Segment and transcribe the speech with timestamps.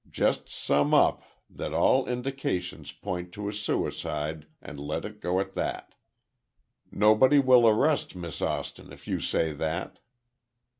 [0.09, 5.53] Just sum up that all indications point to a suicide, and let it go at
[5.53, 5.93] that.
[6.89, 9.99] Nobody will arrest Miss Austin if you say that."